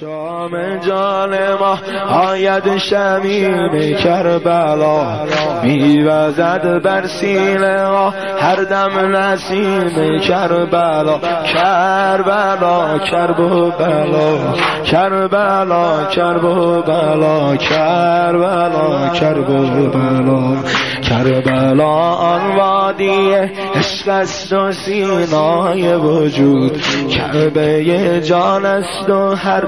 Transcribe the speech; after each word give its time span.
شام 0.00 0.78
جان 0.86 1.30
ما 1.60 1.78
آید 2.08 2.76
شمیم 2.76 3.94
کربلا. 3.94 5.18
میوزد 5.62 6.82
بر 6.82 7.06
سینه 7.06 7.88
ما 7.88 8.10
هر 8.40 8.56
دم 8.56 9.16
نسیم 9.16 10.20
کربلا. 10.20 11.18
کربلا 11.54 12.98
کرب 12.98 13.40
و 13.40 13.70
بلا 13.70 14.54
کربلا 14.84 16.04
کرب 16.04 16.44
و 16.44 16.82
بلا 16.82 17.56
کربلا. 17.56 19.08
کرب 19.08 19.50
و 19.50 19.88
بلا 19.90 20.62
کربلا 21.08 22.14
آن 22.14 22.56
وادی 22.56 23.30
عشق 23.74 24.08
است 24.08 24.52
و 24.52 24.72
سینای 24.72 25.94
وجود. 25.94 26.82
کربه 27.08 28.20
جان 28.20 28.66
است 28.66 29.10
و 29.10 29.34
هر 29.48 29.64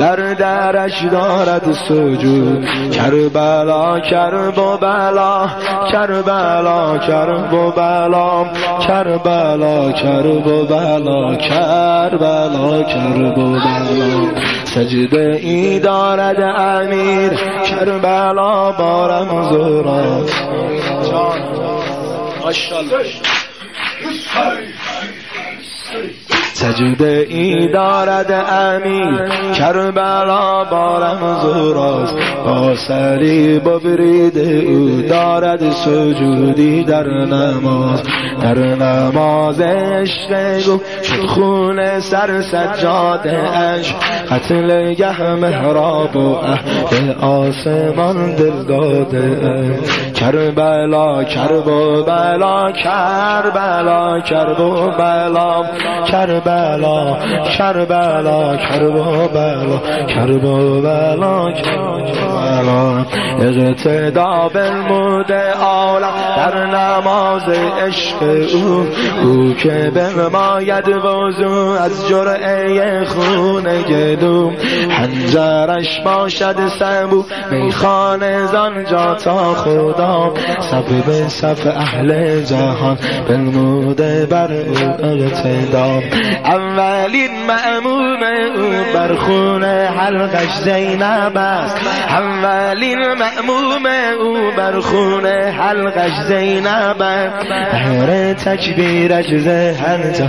در 0.00 0.34
درش 0.34 1.04
دارد 1.04 1.72
سجود. 1.88 2.66
کربلا 2.90 4.00
کرب 4.00 4.58
و 4.58 4.76
بلا 4.76 5.48
کربلا 5.92 6.98
کرب 6.98 7.52
و 7.52 7.70
بلا 7.70 8.46
کربلا 8.86 9.92
کرب 9.92 10.46
و 10.46 10.64
بلا 10.64 11.34
کربلا 11.36 12.82
کرب 12.82 13.38
و 13.38 13.52
بلا 13.52 14.48
سجده 14.64 15.38
ای 15.42 15.80
دارد 15.80 16.40
امیر 16.58 17.30
کربلا 17.64 18.72
بارم 18.72 19.48
زورات 19.50 20.32
سجده 26.58 27.26
ای 27.28 27.68
دارد 27.72 28.32
امیر 28.32 29.28
کربلا 29.52 30.64
بارم 30.64 31.40
زوراست 31.42 32.14
با 32.44 32.74
سری 32.74 33.58
برید 33.58 34.38
او 34.66 35.02
دارد 35.02 35.70
سجودی 35.70 36.84
در 36.84 37.06
نماز. 37.06 38.02
در 38.42 38.58
نماز 38.58 39.60
عشق 39.60 40.54
گو 40.66 40.78
شد 41.02 41.26
خون 41.26 42.00
سر 42.00 42.42
سجاده 42.42 43.58
اش 43.58 43.94
قتل 44.30 44.94
گه 44.94 45.34
مهراب 45.34 46.16
و 46.16 46.34
اهل 46.34 47.14
آسمان 47.20 48.34
دل 48.34 48.64
داده. 48.68 49.78
کربلا 50.14 51.24
کرب 51.24 51.66
و 51.66 52.02
بلا 52.02 52.72
کربلا 52.72 54.20
کرب 54.20 54.60
و 54.60 54.90
بلا 54.98 55.64
کربلا 56.06 57.16
کربلا 57.58 58.56
کرب 58.56 58.96
و 58.96 59.28
بلا 59.28 60.06
کرب 60.06 60.44
و 60.44 60.80
بلا 60.80 61.52
کربلا 61.52 63.04
اقتدا 63.40 64.50
بالمود 64.54 65.32
عالم 65.62 66.14
در 66.36 66.66
نماز 66.66 67.48
عشق 67.86 68.22
او. 68.54 68.86
او 69.22 69.54
که 69.54 69.92
بماید 69.94 70.88
وضو 70.88 71.76
از 71.80 72.08
جرعه 72.08 73.04
خون 73.04 73.66
گدو 74.18 74.52
هنجرش 74.90 76.00
باشد 76.04 76.68
سبو 76.78 77.24
میخانه 77.50 78.46
زانجا 78.46 79.14
تا 79.14 79.54
خدا. 79.54 80.34
صف 80.60 80.92
به 81.06 81.28
صف 81.28 81.66
اهل 81.66 82.42
جهان 82.42 82.98
بالموده 83.28 84.26
بر 84.26 84.52
او 84.52 84.76
اقتدا. 85.04 86.02
اولین 86.44 87.30
معموم 87.48 88.22
او 88.56 88.94
بر 88.94 89.14
خون 89.14 89.64
حلقش 89.64 90.54
زینب 90.64 91.36
است. 91.36 91.76
اولین 92.08 92.98
معموم 92.98 93.86
او 94.20 94.36
بر 94.56 94.80
خون 94.80 95.26
حلقش 95.26 96.12
زینب 96.28 97.02
است. 97.02 97.46
هر 97.72 98.32
تکبیرش 98.32 99.26
زهن 99.26 100.12
جا 100.12 100.28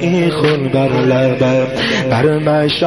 ای 0.00 0.30
خون 0.30 0.68
بر 0.68 0.88
لبه. 0.88 1.66
بر 2.10 2.38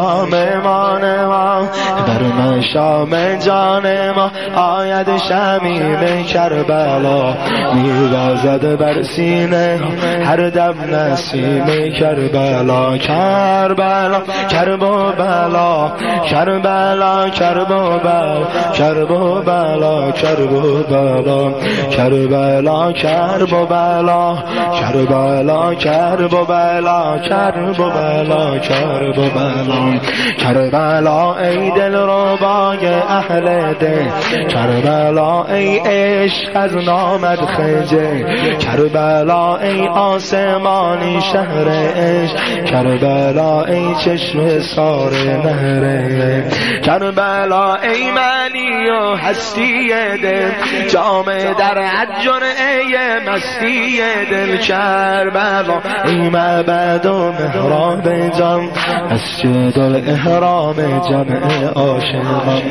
مشام 0.03 0.61
مان 0.63 1.25
ما. 1.25 1.67
بر 2.07 2.23
مشام 2.23 3.35
جان 3.35 4.11
ما 4.11 4.31
آید 4.55 5.17
شمیم 5.17 6.23
کربلا. 6.23 7.33
میوازد 7.73 8.77
بر 8.77 9.03
سینه 9.03 9.79
هر 10.25 10.49
دم 10.49 10.75
نسیم 10.91 11.65
کربلا. 11.99 12.97
کربلا 12.97 14.21
کرب 14.49 14.83
و 14.83 15.11
بلا 15.11 15.91
کربلا 16.29 17.29
کرب 17.29 17.71
و 17.71 17.99
بلا 17.99 18.37
کرب 18.73 19.11
و 19.11 19.41
بلا 19.41 20.11
کرب 20.11 20.53
و 20.53 20.83
بلا 20.83 21.51
کربلا. 21.91 22.91
کرب 22.91 23.53
و 23.53 23.65
بلا 23.65 24.35
کربلا. 24.81 25.73
کرب 25.75 26.33
و 26.33 26.45
بلا 26.45 27.25
کرب 27.25 27.79
و 27.79 27.89
بلا 27.89 28.57
کرب 28.57 29.19
و 29.19 29.29
بلا 29.29 29.92
کربلا 30.37 31.35
ای 31.35 31.71
دل 31.71 31.95
ربای 31.95 32.87
اهل 32.87 33.73
دل. 33.73 34.07
کربلا 34.47 35.43
ای 35.43 35.79
عشق 35.79 36.51
از 36.55 36.75
نامد 36.75 37.39
خجه 37.39 38.25
کربلا 38.57 39.57
ای 39.57 39.87
آسمانی 39.87 41.21
شهر 41.21 41.69
عشق. 41.95 42.65
کربلا 42.65 43.63
ای 43.63 43.95
چشم 44.05 44.59
سار 44.59 45.11
نهره 45.13 46.49
کربلا 46.83 47.75
ای 47.75 48.11
معنی 48.11 48.89
و 48.89 49.15
هستی 49.15 49.89
دل. 50.23 50.51
جام 50.89 51.25
در 51.59 51.77
عجن 51.77 52.43
ای 52.43 53.19
مستی 53.29 54.01
دل. 54.31 54.57
کربلا 54.57 55.81
ای 56.05 56.29
معبد 56.29 57.05
و 57.05 57.31
مهراب 57.31 58.29
جان. 58.39 58.69
مسجد 59.11 59.79
الاحرام 59.83 60.75
جمع 61.09 61.65
عاشقان. 61.75 62.61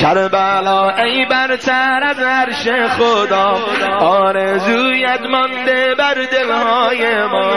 کربلا 0.00 0.90
ای 0.90 1.26
برتر 1.30 2.00
از 2.04 2.18
عرش 2.18 2.68
خدا 2.98 3.58
آرزویت 4.00 5.20
مانده 5.30 5.94
بر 5.98 6.14
دلهای 6.14 7.26
ما. 7.26 7.50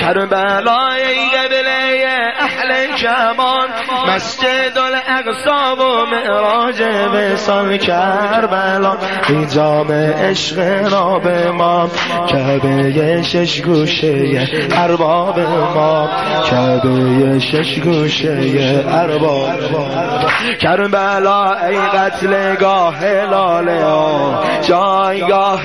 کربلا 0.00 0.88
ای 0.88 1.37
کمان 2.96 3.68
مسجد 4.08 4.78
الاقصا 4.78 5.76
و 5.76 6.06
معراج 6.06 6.82
وصال 7.14 7.76
کربلا. 7.76 8.96
ای 9.28 9.46
جام 9.46 9.92
عشق 9.92 10.58
را 10.92 11.18
به 11.18 11.50
ما 11.50 11.90
کعبه 12.28 13.22
شش 13.22 13.62
گوشه 13.62 14.48
ارباب 14.72 15.38
ما. 15.74 16.08
کعبه 16.50 17.38
شش 17.38 17.78
گوشه 17.78 18.84
ارباب 18.88 19.48
کربلا 20.60 21.54
ای 21.54 21.76
قتلگاه 21.76 23.04
لاله 23.04 23.84
ها 23.84 24.44
جایگاه 24.62 25.60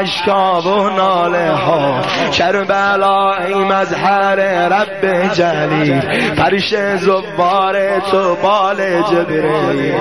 اشکا 0.00 0.60
و 0.60 0.90
ناله 0.90 1.50
ها. 1.50 2.00
کربلا 2.32 3.34
ای 3.34 3.54
مظهر 3.54 4.36
رب 4.68 5.32
جلیل 5.34 6.02
فرش 6.36 6.74
زبار 6.96 8.00
تو 8.00 8.34
بال 8.34 9.02
جبریل. 9.02 9.94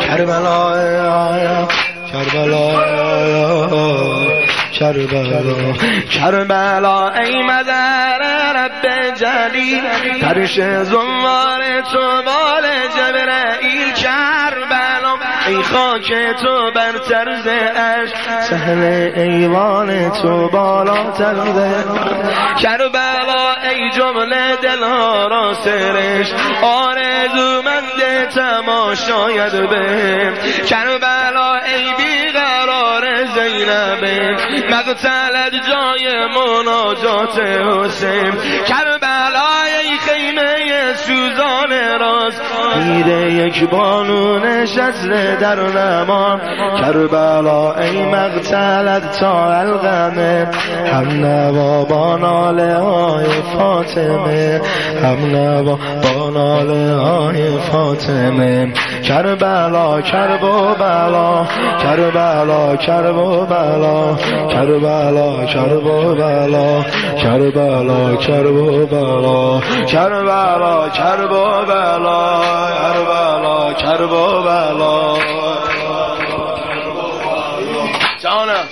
کربلا 0.00 0.74
کربلا 2.12 2.66
کربلا. 4.72 5.72
کربلا 6.10 7.08
ای 7.10 7.42
مدر 7.42 8.18
رب 8.54 9.14
جلیل. 9.14 9.84
فرش 10.20 10.60
زمار 10.82 11.62
تو 11.92 12.22
بال 12.22 12.66
ای 15.46 15.62
خاک 15.62 16.12
تو 16.42 16.70
بر 16.74 16.92
طرز 16.92 17.46
اش 17.76 18.10
سهل 18.48 19.12
ایوان 19.16 20.10
تو 20.10 20.48
بالا 20.48 21.10
ترده 21.10 21.84
کربلا 22.62 23.54
ای 23.70 23.90
جمله 23.90 24.56
دلها 24.56 25.26
را 25.26 25.54
سرش 25.54 26.32
آرزومند 26.62 28.28
تماشاید 28.34 29.70
به. 29.70 30.32
کربلا 30.68 31.54
ای 31.54 31.84
بیقرار 31.96 33.24
زینب 33.24 34.04
مقتلت 34.70 35.52
جای 35.68 36.26
مناجات 36.26 37.38
حسین. 37.38 38.32
کربلا 38.68 38.95
سوزان 40.96 41.70
را 41.70 41.96
راست. 41.96 42.40
میره 42.86 43.32
یک 43.32 43.70
بانو 43.70 44.38
نشسته 44.38 45.36
در 45.40 45.60
نما 45.60 46.40
کربلا 46.80 47.74
ای 47.74 48.02
مقتلت 48.02 49.18
تا 49.20 49.52
الغمه. 49.52 50.48
هم 50.92 51.24
نوا 51.24 51.84
با 51.84 52.16
ناله 52.16 52.74
های 52.74 53.26
فاطمه. 53.56 54.60
هم 55.02 55.36
نوا 55.36 55.78
با 56.02 56.30
ناله 56.30 56.94
های 56.94 57.58
فاطمه. 57.58 58.72
کربلا 59.08 60.00
کرب 60.00 60.44
و 60.44 60.74
بلا 60.74 61.46
کربلا 61.82 62.76
کرب 62.76 63.16
و 63.16 63.46
بلا 63.46 64.16
کربلا 64.50 65.44
کرب 65.46 65.86
و 65.86 66.14
بلا 66.14 66.82
کربلا 67.22 68.16
کرب 68.16 68.56
و 68.56 68.86
بلا 68.86 69.60
کربلا 69.86 70.88
کرب 70.88 71.32
و 71.32 71.64
بلا 71.66 72.38
کربلا 72.78 73.72
کرب 73.72 74.12
و 74.12 74.42
بلا 74.42 75.16
جانم 78.22 78.66